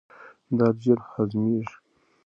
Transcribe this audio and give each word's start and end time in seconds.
دال 0.57 0.75
ژر 0.83 0.99
هضمیږي. 1.11 1.75